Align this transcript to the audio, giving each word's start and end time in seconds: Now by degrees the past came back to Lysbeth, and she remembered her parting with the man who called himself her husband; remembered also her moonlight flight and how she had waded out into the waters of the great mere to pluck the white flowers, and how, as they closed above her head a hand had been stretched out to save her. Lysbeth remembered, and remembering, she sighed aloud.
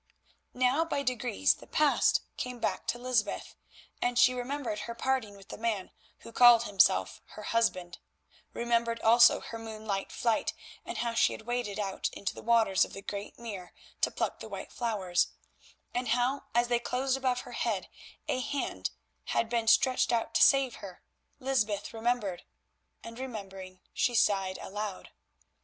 Now 0.55 0.83
by 0.83 1.03
degrees 1.03 1.53
the 1.53 1.67
past 1.67 2.21
came 2.35 2.57
back 2.59 2.87
to 2.87 2.97
Lysbeth, 2.97 3.55
and 4.01 4.17
she 4.17 4.33
remembered 4.33 4.79
her 4.79 4.95
parting 4.95 5.37
with 5.37 5.49
the 5.49 5.59
man 5.59 5.91
who 6.21 6.31
called 6.31 6.63
himself 6.63 7.21
her 7.35 7.43
husband; 7.43 7.99
remembered 8.51 8.99
also 9.01 9.41
her 9.41 9.59
moonlight 9.59 10.11
flight 10.11 10.53
and 10.85 10.97
how 10.97 11.13
she 11.13 11.33
had 11.33 11.43
waded 11.43 11.77
out 11.77 12.09
into 12.13 12.33
the 12.33 12.41
waters 12.41 12.83
of 12.83 12.93
the 12.93 13.03
great 13.03 13.37
mere 13.37 13.75
to 14.01 14.09
pluck 14.09 14.39
the 14.39 14.49
white 14.49 14.71
flowers, 14.71 15.33
and 15.93 16.07
how, 16.07 16.45
as 16.55 16.67
they 16.67 16.79
closed 16.79 17.15
above 17.15 17.41
her 17.41 17.51
head 17.51 17.87
a 18.27 18.39
hand 18.39 18.89
had 19.37 19.49
been 19.49 19.67
stretched 19.67 20.11
out 20.11 20.33
to 20.33 20.41
save 20.41 20.77
her. 20.77 21.03
Lysbeth 21.39 21.93
remembered, 21.93 22.41
and 23.03 23.19
remembering, 23.19 23.81
she 23.93 24.15
sighed 24.15 24.57
aloud. 24.63 25.11